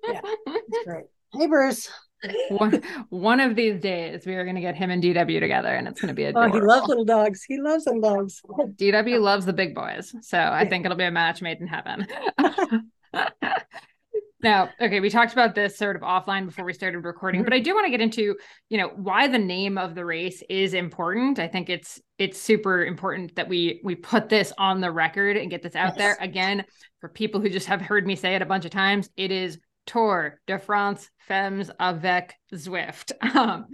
[0.08, 1.04] Yeah, that's great.
[1.32, 1.88] Hey, Bruce.
[2.48, 5.86] one, one of these days we are going to get him and DW together and
[5.86, 6.32] it's going to be a.
[6.34, 7.44] Oh, he loves little dogs.
[7.44, 8.42] He loves little dogs.
[8.76, 10.14] DW loves the big boys.
[10.22, 10.68] So I yeah.
[10.68, 12.06] think it'll be a match made in heaven.
[14.42, 17.60] Now, okay, we talked about this sort of offline before we started recording, but I
[17.60, 18.36] do want to get into,
[18.68, 21.38] you know, why the name of the race is important.
[21.38, 25.50] I think it's it's super important that we we put this on the record and
[25.50, 25.98] get this out yes.
[25.98, 26.16] there.
[26.20, 26.64] Again,
[27.00, 29.58] for people who just have heard me say it a bunch of times, it is
[29.86, 33.66] Tour de France Femmes avec Zwift, um,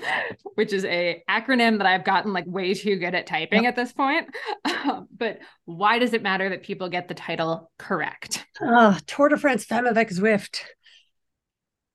[0.55, 3.71] which is a acronym that I've gotten like way too good at typing yep.
[3.71, 4.29] at this point.
[4.65, 8.47] Um, but why does it matter that people get the title correct?
[8.61, 10.61] Uh, Tour de France Femmes avec Zwift.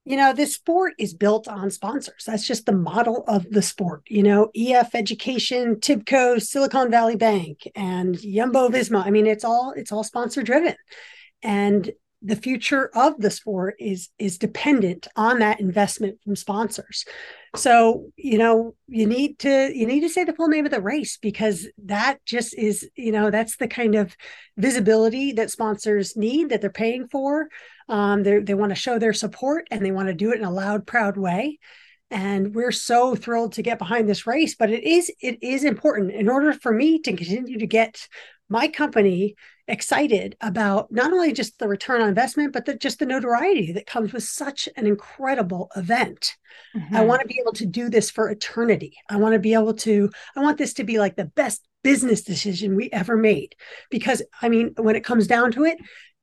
[0.04, 2.25] You know, this sport is built on sponsors.
[2.28, 4.04] That's just the model of the sport.
[4.08, 9.04] You know, EF Education, Tibco, Silicon Valley Bank, and Jumbo Visma.
[9.04, 10.75] I mean, it's all it's all sponsor driven.
[11.41, 17.06] And the future of the sport is is dependent on that investment from sponsors.
[17.56, 20.82] So you know you need to you need to say the full name of the
[20.82, 24.15] race because that just is you know that's the kind of
[24.58, 27.47] visibility that sponsors need that they're paying for.
[27.89, 30.51] Um, they want to show their support and they want to do it in a
[30.51, 31.60] loud proud way.
[32.12, 36.12] And we're so thrilled to get behind this race but it is it is important.
[36.12, 38.08] In order for me to continue to get
[38.49, 39.36] my company
[39.67, 43.88] excited about not only just the return on investment, but the, just the notoriety that
[43.88, 46.36] comes with such an incredible event.
[46.75, 46.95] Mm-hmm.
[46.95, 48.95] I want to be able to do this for eternity.
[49.10, 52.21] I want to be able to, I want this to be like the best business
[52.21, 53.55] decision we ever made.
[53.89, 55.77] Because, I mean, when it comes down to it,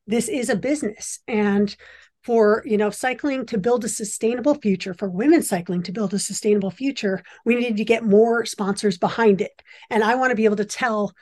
[0.06, 1.18] this is a business.
[1.26, 1.74] And
[2.22, 6.18] for you know cycling to build a sustainable future for women cycling to build a
[6.18, 10.44] sustainable future we need to get more sponsors behind it and i want to be
[10.44, 11.12] able to tell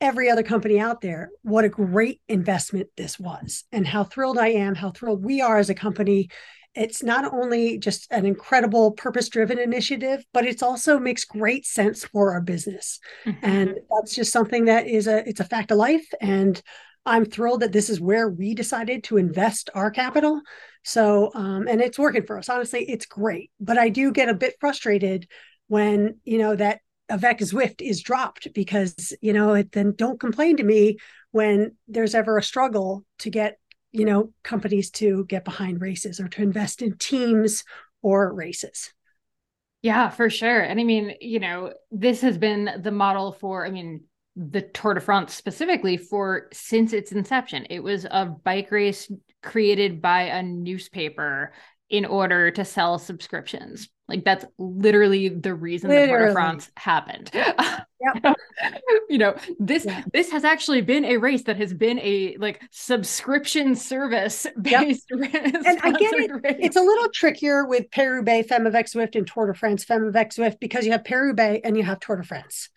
[0.00, 4.48] every other company out there what a great investment this was and how thrilled I
[4.48, 6.28] am, how thrilled we are as a company.
[6.74, 12.04] It's not only just an incredible purpose driven initiative, but it's also makes great sense
[12.04, 13.00] for our business.
[13.26, 13.44] Mm-hmm.
[13.44, 16.06] And that's just something that is a it's a fact of life.
[16.20, 16.60] And
[17.04, 20.40] I'm thrilled that this is where we decided to invest our capital.
[20.84, 22.48] So um, and it's working for us.
[22.48, 23.50] Honestly, it's great.
[23.58, 25.26] But I do get a bit frustrated
[25.66, 30.56] when, you know, that Avec Zwift is dropped because, you know, it, then don't complain
[30.58, 30.98] to me
[31.30, 33.58] when there's ever a struggle to get,
[33.92, 37.64] you know, companies to get behind races or to invest in teams
[38.02, 38.92] or races.
[39.82, 40.60] Yeah, for sure.
[40.60, 44.02] And I mean, you know, this has been the model for, I mean,
[44.36, 47.66] the Tour de France specifically for since its inception.
[47.70, 49.10] It was a bike race
[49.42, 51.52] created by a newspaper
[51.90, 53.88] in order to sell subscriptions.
[54.08, 56.06] Like that's literally the reason literally.
[56.06, 57.30] the Tour de France happened.
[57.34, 58.36] Yep.
[59.10, 60.02] you know, this yeah.
[60.12, 65.34] this has actually been a race that has been a like subscription service based yep.
[65.34, 66.30] and I get it.
[66.42, 66.56] Race.
[66.58, 70.32] It's a little trickier with Paris-Roubaix, Femme avec Zwift, and Tour de France, Femme avec
[70.32, 72.70] Zwift, because you have Paris-Roubaix and you have Tour de France.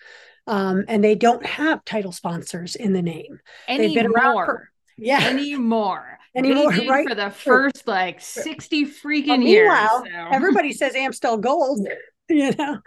[0.47, 3.39] Um, and they don't have title sponsors in the name.
[3.67, 3.88] Anymore.
[3.88, 4.69] They've been around for,
[5.02, 5.28] yeah.
[5.28, 7.08] Anymore anymore, right?
[7.08, 9.78] For the first like 60 freaking years.
[9.90, 10.04] So.
[10.32, 11.88] Everybody says Amstel Gold,
[12.30, 12.80] you know.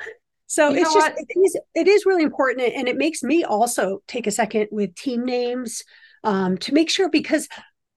[0.46, 4.02] So you it's just it is, it is really important and it makes me also
[4.06, 5.82] take a second with team names
[6.22, 7.48] um, to make sure because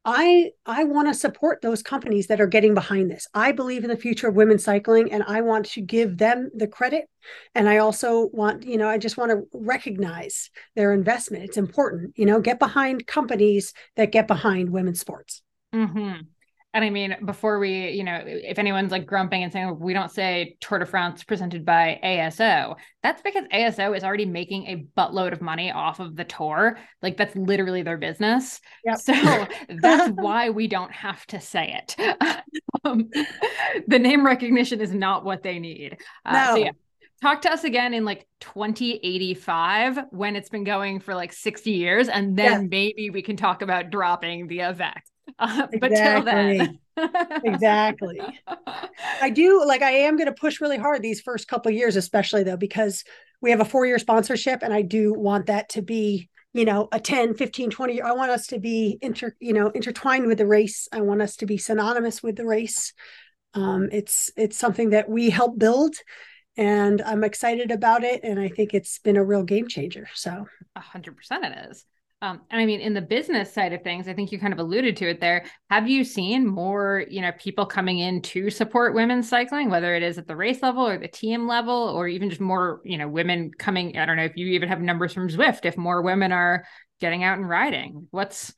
[0.10, 3.28] I I want to support those companies that are getting behind this.
[3.34, 6.66] I believe in the future of women's cycling and I want to give them the
[6.66, 7.10] credit
[7.54, 11.44] and I also want, you know, I just want to recognize their investment.
[11.44, 15.42] It's important, you know, get behind companies that get behind women's sports.
[15.76, 16.22] Mm-hmm.
[16.78, 20.12] And I mean, before we, you know, if anyone's like grumping and saying we don't
[20.12, 25.34] say Tour de France presented by ASO, that's because ASO is already making a buttload
[25.34, 26.78] of money off of the tour.
[27.02, 28.62] Like that's literally their business.
[28.86, 28.98] Yep.
[29.00, 29.48] So
[29.82, 31.96] that's why we don't have to say it.
[32.86, 33.10] um,
[33.88, 35.98] the name recognition is not what they need.
[36.24, 36.46] Uh, no.
[36.54, 36.72] So yeah,
[37.24, 42.08] talk to us again in like 2085 when it's been going for like 60 years
[42.08, 42.68] and then yeah.
[42.70, 45.04] maybe we can talk about dropping the Avec
[45.40, 46.80] uh, but till then.
[47.44, 48.20] Exactly.
[49.22, 52.44] I do like i am going to push really hard these first couple years especially
[52.44, 53.04] though because
[53.42, 56.88] we have a four year sponsorship and i do want that to be you know
[56.92, 60.48] a 10 15 20 i want us to be inter you know intertwined with the
[60.48, 60.88] race.
[60.92, 62.94] I want us to be synonymous with the race.
[63.54, 65.96] Um, it's it's something that we help build
[66.58, 70.48] and i'm excited about it and i think it's been a real game changer so.
[70.78, 71.86] 100% it is
[72.22, 74.58] um, and I mean, in the business side of things, I think you kind of
[74.58, 75.46] alluded to it there.
[75.70, 80.02] Have you seen more, you know, people coming in to support women's cycling, whether it
[80.02, 83.08] is at the race level or the team level, or even just more, you know,
[83.08, 83.98] women coming?
[83.98, 85.66] I don't know if you even have numbers from Zwift.
[85.66, 86.66] If more women are
[87.00, 88.52] getting out and riding, what's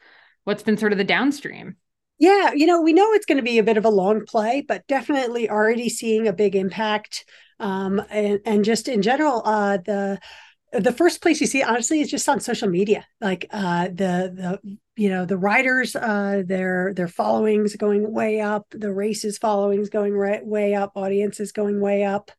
[0.45, 1.75] what's been sort of the downstream?
[2.17, 4.63] Yeah, you know, we know it's going to be a bit of a long play,
[4.65, 7.25] but definitely already seeing a big impact.
[7.59, 10.19] Um, and, and just in general, uh, the
[10.71, 13.05] the first place you see honestly is just on social media.
[13.21, 18.67] Like uh the the you know the riders uh their their followings going way up
[18.71, 22.31] the races followings going right way up audiences going way up.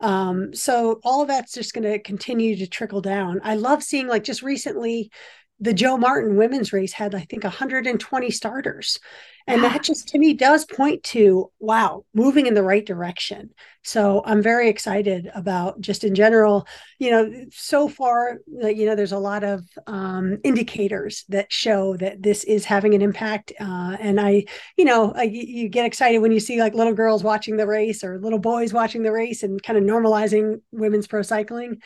[0.00, 3.40] Um so all of that's just going to continue to trickle down.
[3.42, 5.10] I love seeing like just recently
[5.58, 9.00] the joe martin women's race had i think 120 starters
[9.46, 13.50] and that just to me does point to wow, moving in the right direction.
[13.84, 16.66] So I'm very excited about just in general,
[16.98, 22.20] you know, so far, you know, there's a lot of um, indicators that show that
[22.20, 23.52] this is having an impact.
[23.60, 27.22] Uh, and I, you know, I, you get excited when you see like little girls
[27.22, 31.22] watching the race or little boys watching the race and kind of normalizing women's pro
[31.22, 31.80] cycling.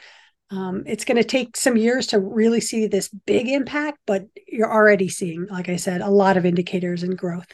[0.51, 4.73] Um, it's going to take some years to really see this big impact, but you're
[4.73, 7.47] already seeing, like I said, a lot of indicators and growth.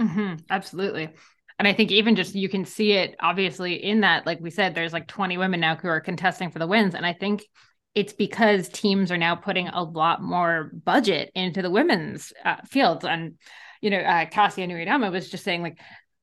[0.00, 1.10] Mm-hmm, absolutely.
[1.58, 4.74] And I think even just you can see it obviously in that, like we said,
[4.74, 6.94] there's like 20 women now who are contesting for the wins.
[6.94, 7.44] And I think
[7.94, 13.04] it's because teams are now putting a lot more budget into the women's uh, fields.
[13.04, 13.34] And,
[13.80, 15.78] you know, uh, Kasia Niewiadoma was just saying, like,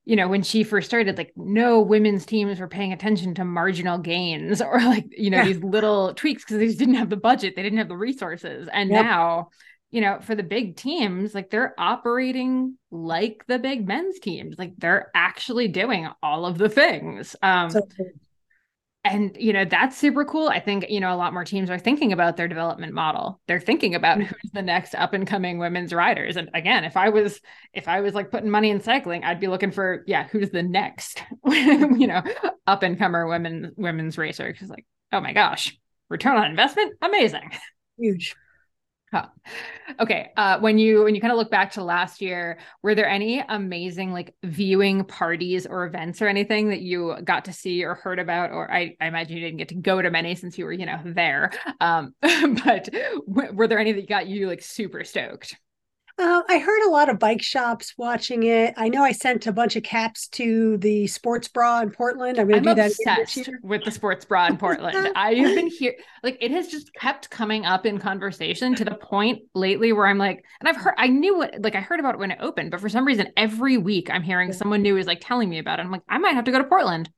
[0.05, 3.97] you know, when she first started, like no women's teams were paying attention to marginal
[3.97, 5.45] gains or like, you know, yeah.
[5.45, 8.69] these little tweaks because they just didn't have the budget, they didn't have the resources.
[8.71, 9.03] And yep.
[9.03, 9.49] now,
[9.89, 14.55] you know, for the big teams, like they're operating like the big men's teams.
[14.57, 17.35] Like they're actually doing all of the things.
[17.41, 17.81] Um, so
[19.05, 20.49] and you know that's super cool.
[20.49, 23.39] I think you know a lot more teams are thinking about their development model.
[23.47, 26.35] They're thinking about who's the next up and coming women's riders.
[26.35, 27.39] And again if i was
[27.73, 30.63] if i was like putting money in cycling i'd be looking for yeah who's the
[30.63, 32.23] next you know
[32.65, 34.51] up and comer women women's racer.
[34.51, 35.77] Because like oh my gosh
[36.09, 36.93] return on investment?
[37.01, 37.51] Amazing.
[37.97, 38.35] Huge
[39.13, 39.27] Huh.
[39.99, 40.31] Okay.
[40.35, 43.39] Uh, when you when you kind of look back to last year, were there any
[43.47, 48.19] amazing like viewing parties or events or anything that you got to see or heard
[48.19, 48.51] about?
[48.51, 50.85] Or I, I imagine you didn't get to go to many since you were you
[50.85, 51.51] know there.
[51.79, 52.89] Um, but
[53.27, 55.55] w- were there any that got you like super stoked?
[56.17, 58.73] Uh, I heard a lot of bike shops watching it.
[58.77, 62.39] I know I sent a bunch of caps to the sports bra in Portland.
[62.39, 65.11] I'm going to do that obsessed with the sports bra in Portland.
[65.15, 68.95] I have been here, like it has just kept coming up in conversation to the
[68.95, 72.15] point lately where I'm like, and I've heard, I knew what, like I heard about
[72.15, 75.07] it when it opened, but for some reason, every week I'm hearing someone new is
[75.07, 75.83] like telling me about it.
[75.83, 77.09] I'm like, I might have to go to Portland.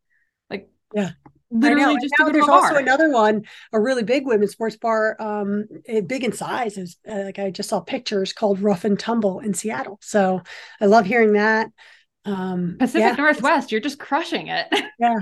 [0.49, 1.11] Like, yeah,
[1.50, 6.02] literally just to there's also another one a really big women's sports bar um eh,
[6.02, 9.54] big in size is uh, like i just saw pictures called rough and tumble in
[9.54, 9.98] seattle.
[10.02, 10.41] So
[10.82, 11.70] i love hearing that.
[12.26, 13.16] Um pacific yeah.
[13.16, 14.68] northwest you're just crushing it.
[15.00, 15.20] Yeah.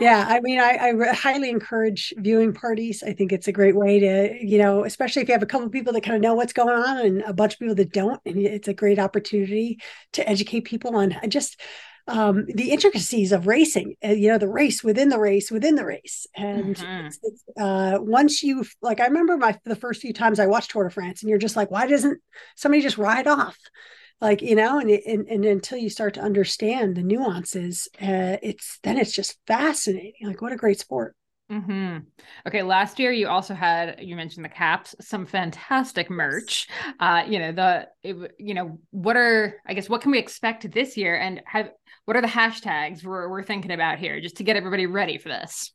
[0.00, 3.02] Yeah i mean I, I re- highly encourage viewing parties.
[3.02, 5.66] I think it's a great way to you know especially if you have a couple
[5.66, 7.92] of people that kind of know what's going on and a bunch of people that
[7.92, 9.80] don't and it's a great opportunity
[10.12, 11.60] to educate people on just
[12.08, 15.84] um, the intricacies of racing, uh, you know, the race within the race within the
[15.84, 16.26] race.
[16.34, 17.06] And mm-hmm.
[17.06, 20.70] it's, it's, uh, once you like, I remember my the first few times I watched
[20.70, 22.20] Tour de France, and you're just like, why doesn't
[22.56, 23.58] somebody just ride off?
[24.20, 28.78] Like you know, and and, and until you start to understand the nuances, uh, it's
[28.82, 30.14] then it's just fascinating.
[30.22, 31.14] Like what a great sport.
[31.50, 31.98] Mm-hmm.
[32.46, 36.68] Okay, last year you also had you mentioned the caps, some fantastic merch.
[37.00, 40.70] Uh, you know the it, you know what are I guess what can we expect
[40.70, 41.70] this year, and have
[42.08, 45.28] what are the hashtags we're we're thinking about here, just to get everybody ready for
[45.28, 45.74] this.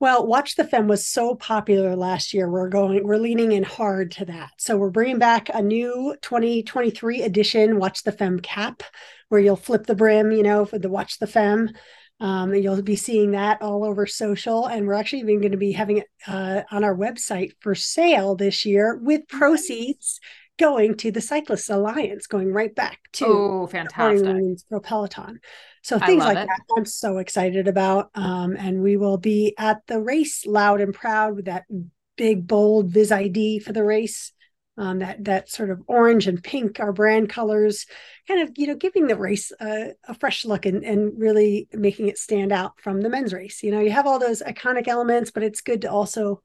[0.00, 2.48] Well, Watch the Femmes was so popular last year.
[2.48, 4.52] We're going, we're leaning in hard to that.
[4.56, 8.82] So we're bringing back a new 2023 edition, Watch the Femmes cap,
[9.28, 11.72] where you'll flip the brim, you know, for the Watch the Femmes.
[12.18, 14.66] Um, and you'll be seeing that all over social.
[14.66, 18.36] And we're actually even going to be having it uh, on our website for sale
[18.36, 20.18] this year with proceeds
[20.58, 25.40] going to the Cyclists Alliance, going right back to oh, fantastic Pro Peloton.
[25.84, 26.48] So things like it.
[26.48, 28.10] that, I'm so excited about.
[28.14, 31.64] Um, and we will be at the race, loud and proud, with that
[32.16, 34.32] big bold Vis ID for the race
[34.76, 37.86] um, that that sort of orange and pink are brand colors,
[38.26, 42.08] kind of you know giving the race a, a, fresh look and and really making
[42.08, 43.62] it stand out from the men's race.
[43.62, 46.42] You know, you have all those iconic elements, but it's good to also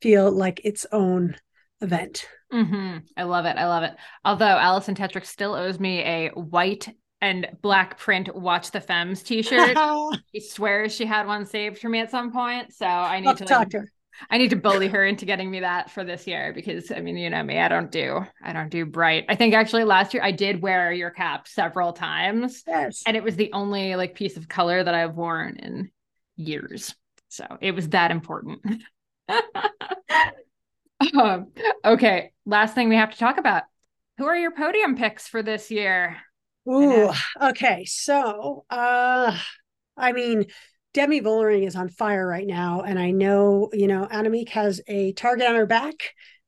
[0.00, 1.36] feel like its own
[1.80, 2.26] event.
[2.52, 2.98] Mm-hmm.
[3.16, 3.56] I love it.
[3.56, 3.94] I love it.
[4.24, 6.88] Although Alison Tetrick still owes me a white
[7.20, 9.76] and black print watch the femmes t-shirt
[10.34, 13.34] she swears she had one saved for me at some point so i need I'll
[13.36, 13.84] to like, to
[14.30, 17.16] I need to bully her into getting me that for this year because I mean,
[17.16, 19.26] you know me, I don't do I don't do bright.
[19.28, 22.62] I think actually last year I did wear your cap several times.
[22.66, 23.02] Yes.
[23.06, 25.90] And it was the only like piece of color that I've worn in
[26.36, 26.94] years.
[27.28, 28.60] So it was that important.
[31.18, 31.48] um,
[31.84, 33.64] okay, last thing we have to talk about.
[34.18, 36.16] Who are your podium picks for this year?
[36.68, 37.10] Ooh,
[37.40, 37.84] okay.
[37.84, 39.36] So uh
[39.96, 40.46] I mean
[40.96, 42.80] Demi Vollering is on fire right now.
[42.80, 45.94] And I know, you know, Annemiek has a target on her back.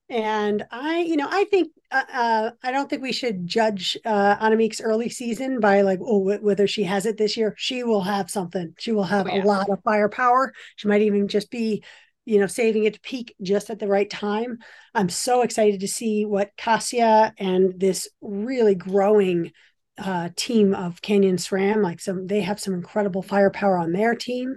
[0.08, 4.36] And I, you know, I think, uh, uh, I don't think we should judge uh,
[4.36, 7.54] Annemiek's early season by like, oh, whether she has it this year.
[7.58, 8.72] She will have something.
[8.78, 9.42] She will have oh, yeah.
[9.42, 10.54] a lot of firepower.
[10.76, 11.84] She might even just be,
[12.24, 14.60] you know, saving it to peak just at the right time.
[14.94, 19.52] I'm so excited to see what Kasia and this really growing
[19.98, 21.82] uh, team of Canyon SRAM.
[21.82, 24.56] Like some, they have some incredible firepower on their team.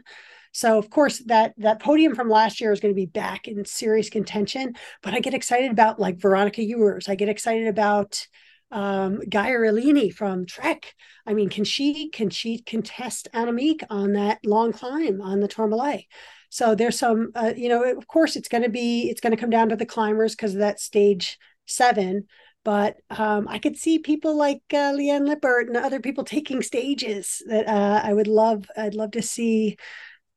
[0.54, 3.64] So of course that that podium from last year is going to be back in
[3.66, 4.76] serious contention.
[5.02, 7.08] But I get excited about like Veronica Ewers.
[7.08, 8.28] I get excited about
[8.72, 10.94] um, Gaia from Trek.
[11.26, 16.06] I mean, can she can she contest Annemiek on that long climb on the Tourmalet?
[16.50, 19.40] So there's some, uh, you know, of course it's going to be it's going to
[19.40, 22.28] come down to the climbers because of that stage seven.
[22.64, 27.42] But um, I could see people like uh, Liane Lippert and other people taking stages
[27.48, 28.66] that uh, I would love.
[28.78, 29.78] I'd love to see.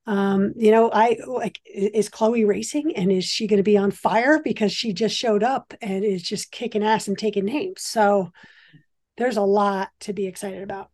[0.06, 3.90] Um, you know, I like is Chloe racing and is she going to be on
[3.90, 7.82] fire because she just showed up and is just kicking ass and taking names.
[7.82, 8.30] So
[9.16, 10.90] there's a lot to be excited about.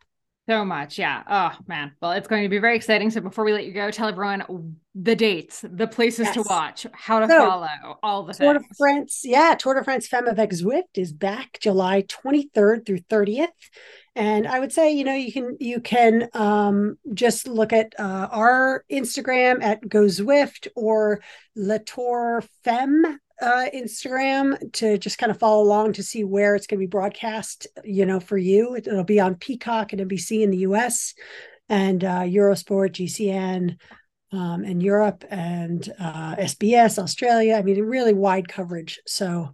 [0.49, 0.99] So much.
[0.99, 1.22] Yeah.
[1.28, 1.93] Oh, man.
[2.01, 3.11] Well, it's going to be very exciting.
[3.11, 6.34] So before we let you go, tell everyone the dates, the places yes.
[6.34, 8.66] to watch, how to so, follow, all the Tour things.
[8.66, 9.20] de France.
[9.22, 9.55] Yeah.
[9.55, 13.47] Tour de France Femmes avec Zwift is back July 23rd through 30th.
[14.16, 18.28] And I would say, you know, you can you can um, just look at uh,
[18.32, 21.22] our Instagram at Go Zwift or
[21.55, 26.78] Latour Femme uh, Instagram to just kind of follow along to see where it's going
[26.78, 27.66] to be broadcast.
[27.84, 31.14] You know, for you, it, will be on Peacock and NBC in the U.S.
[31.68, 33.76] and uh, Eurosport, GCN,
[34.32, 37.57] um, and Europe and uh, SBS Australia.
[37.57, 39.01] I mean, really wide coverage.
[39.07, 39.51] So.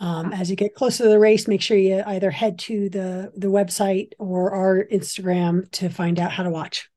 [0.00, 3.32] Um, as you get closer to the race, make sure you either head to the
[3.34, 6.88] the website or our Instagram to find out how to watch.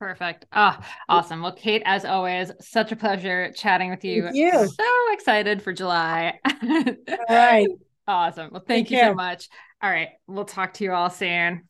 [0.00, 0.46] Perfect.
[0.50, 1.42] Ah, oh, awesome.
[1.42, 4.24] Well, Kate, as always, such a pleasure chatting with you.
[4.24, 4.66] Thank you.
[4.66, 6.40] So excited for July.
[6.44, 6.94] All
[7.28, 7.68] right.
[8.08, 8.48] Awesome.
[8.50, 9.10] Well, thank Take you care.
[9.10, 9.48] so much.
[9.80, 10.08] All right.
[10.26, 11.68] We'll talk to you all soon.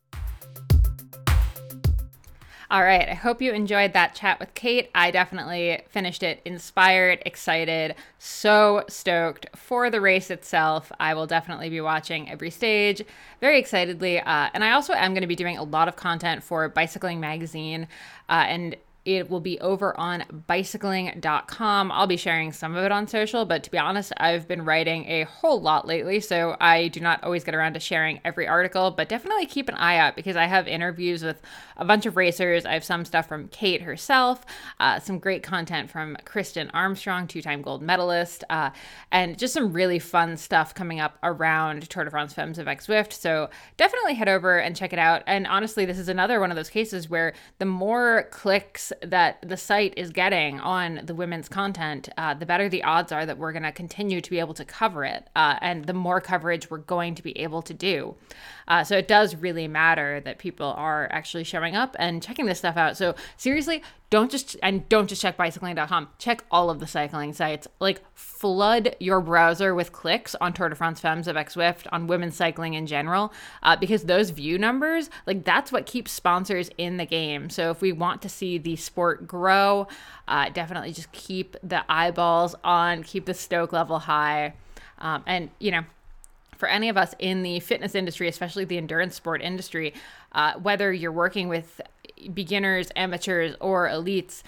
[2.70, 3.08] All right.
[3.08, 4.90] I hope you enjoyed that chat with Kate.
[4.94, 10.92] I definitely finished it inspired, excited, so stoked for the race itself.
[11.00, 13.02] I will definitely be watching every stage
[13.40, 14.20] very excitedly.
[14.20, 17.18] Uh, and I also am going to be doing a lot of content for Bicycling
[17.18, 17.88] Magazine.
[18.28, 21.90] Uh, and it will be over on bicycling.com.
[21.90, 25.06] I'll be sharing some of it on social, but to be honest, I've been writing
[25.06, 28.90] a whole lot lately, so I do not always get around to sharing every article,
[28.90, 31.40] but definitely keep an eye out because I have interviews with
[31.78, 32.66] a bunch of racers.
[32.66, 34.44] I have some stuff from Kate herself,
[34.80, 38.70] uh, some great content from Kristin Armstrong, two time gold medalist, uh,
[39.10, 43.14] and just some really fun stuff coming up around Tour de France Femmes avec Zwift.
[43.14, 43.48] So
[43.78, 45.22] definitely head over and check it out.
[45.26, 49.56] And honestly, this is another one of those cases where the more clicks that the
[49.56, 53.52] site is getting on the women's content, uh, the better the odds are that we're
[53.52, 55.28] going to continue to be able to cover it.
[55.34, 58.14] Uh, and the more coverage we're going to be able to do.
[58.68, 62.58] Uh, so it does really matter that people are actually showing up and checking this
[62.58, 62.96] stuff out.
[62.96, 66.08] So seriously, don't just and don't just check bicycling.com.
[66.18, 67.68] Check all of the cycling sites.
[67.78, 72.36] Like flood your browser with clicks on Tour de France Femmes avec Zwift, on women's
[72.36, 73.32] cycling in general,
[73.62, 77.50] uh, because those view numbers, like that's what keeps sponsors in the game.
[77.50, 79.86] So if we want to see the sport grow,
[80.26, 84.54] uh, definitely just keep the eyeballs on, keep the stoke level high,
[84.98, 85.84] um, and you know
[86.60, 89.94] for any of us in the fitness industry, especially the endurance sport industry,
[90.32, 91.80] uh, whether you're working with
[92.28, 94.42] beginners, amateurs, or elites,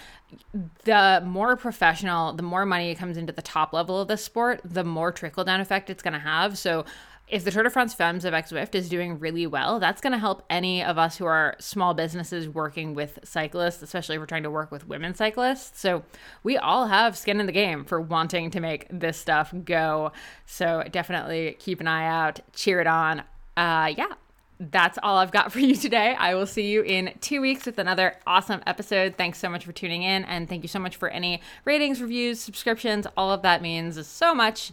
[0.83, 4.83] the more professional, the more money comes into the top level of the sport, the
[4.83, 6.57] more trickle down effect it's going to have.
[6.57, 6.85] So
[7.27, 10.19] if the Tour de France Femmes avec Zwift is doing really well, that's going to
[10.19, 14.43] help any of us who are small businesses working with cyclists, especially if we're trying
[14.43, 15.79] to work with women cyclists.
[15.79, 16.03] So
[16.43, 20.11] we all have skin in the game for wanting to make this stuff go.
[20.45, 23.21] So definitely keep an eye out, cheer it on.
[23.55, 24.13] Uh, yeah,
[24.59, 26.15] that's all I've got for you today.
[26.17, 29.15] I will see you in two weeks with another awesome episode.
[29.17, 32.39] Thanks so much for tuning in, and thank you so much for any ratings, reviews,
[32.39, 33.07] subscriptions.
[33.17, 34.71] All of that means so much.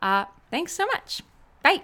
[0.00, 1.22] Uh, thanks so much.
[1.62, 1.82] Bye.